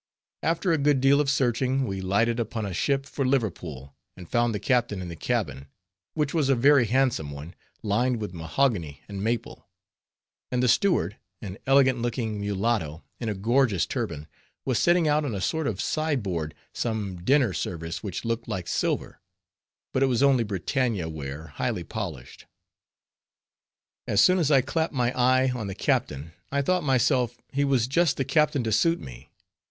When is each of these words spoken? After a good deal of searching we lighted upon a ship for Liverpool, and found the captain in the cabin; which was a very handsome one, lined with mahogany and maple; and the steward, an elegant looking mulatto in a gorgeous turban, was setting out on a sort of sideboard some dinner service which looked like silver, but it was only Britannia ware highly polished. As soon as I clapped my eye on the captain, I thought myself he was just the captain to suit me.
After 0.41 0.71
a 0.71 0.79
good 0.79 0.99
deal 0.99 1.21
of 1.21 1.29
searching 1.29 1.85
we 1.85 2.01
lighted 2.01 2.39
upon 2.39 2.65
a 2.65 2.73
ship 2.73 3.05
for 3.05 3.23
Liverpool, 3.23 3.93
and 4.17 4.27
found 4.27 4.51
the 4.55 4.59
captain 4.59 4.99
in 4.99 5.09
the 5.09 5.15
cabin; 5.15 5.67
which 6.15 6.33
was 6.33 6.49
a 6.49 6.55
very 6.55 6.85
handsome 6.87 7.29
one, 7.29 7.53
lined 7.83 8.19
with 8.19 8.33
mahogany 8.33 9.01
and 9.07 9.23
maple; 9.23 9.67
and 10.51 10.63
the 10.63 10.67
steward, 10.67 11.17
an 11.43 11.59
elegant 11.67 12.01
looking 12.01 12.41
mulatto 12.41 13.03
in 13.19 13.29
a 13.29 13.35
gorgeous 13.35 13.85
turban, 13.85 14.27
was 14.65 14.79
setting 14.79 15.07
out 15.07 15.23
on 15.23 15.35
a 15.35 15.39
sort 15.39 15.67
of 15.67 15.79
sideboard 15.79 16.55
some 16.73 17.17
dinner 17.23 17.53
service 17.53 18.01
which 18.01 18.25
looked 18.25 18.47
like 18.47 18.67
silver, 18.67 19.21
but 19.93 20.01
it 20.01 20.07
was 20.07 20.23
only 20.23 20.43
Britannia 20.43 21.07
ware 21.09 21.49
highly 21.57 21.83
polished. 21.83 22.47
As 24.07 24.19
soon 24.19 24.39
as 24.39 24.49
I 24.49 24.61
clapped 24.61 24.93
my 24.95 25.13
eye 25.15 25.51
on 25.51 25.67
the 25.67 25.75
captain, 25.75 26.33
I 26.51 26.63
thought 26.63 26.81
myself 26.83 27.37
he 27.53 27.63
was 27.63 27.85
just 27.85 28.17
the 28.17 28.25
captain 28.25 28.63
to 28.63 28.71
suit 28.71 28.99
me. 28.99 29.29